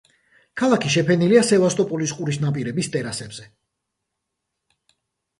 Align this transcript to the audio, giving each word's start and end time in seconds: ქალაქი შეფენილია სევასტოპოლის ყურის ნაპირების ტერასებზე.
ქალაქი 0.59 0.89
შეფენილია 0.93 1.43
სევასტოპოლის 1.49 2.13
ყურის 2.19 2.39
ნაპირების 2.45 2.89
ტერასებზე. 2.95 3.45